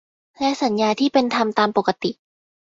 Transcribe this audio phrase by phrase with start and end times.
[0.39, 2.11] และสัญญาที่เป็นธรรมตามปกติ